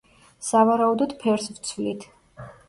სავარაუდოდ 0.45 1.13
ფერს 1.25 1.45
ვცვლით. 1.59 2.09